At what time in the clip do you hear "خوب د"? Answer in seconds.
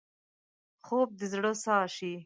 0.85-1.21